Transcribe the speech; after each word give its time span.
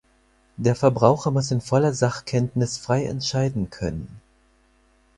Der 0.57 0.73
Verbraucher 0.73 1.29
muss 1.29 1.51
in 1.51 1.61
voller 1.61 1.93
Sachkenntnis 1.93 2.79
frei 2.79 3.05
entscheiden 3.05 3.69
können. 3.69 4.19